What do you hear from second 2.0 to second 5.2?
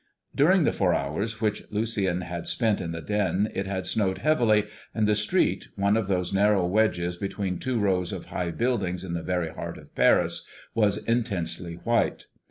had spent in the den it had snowed heavily, and the